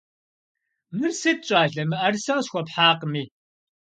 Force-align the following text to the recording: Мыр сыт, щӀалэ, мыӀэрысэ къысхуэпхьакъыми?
Мыр 0.97 1.11
сыт, 1.19 1.39
щӀалэ, 1.47 1.83
мыӀэрысэ 1.89 2.31
къысхуэпхьакъыми? 2.35 3.23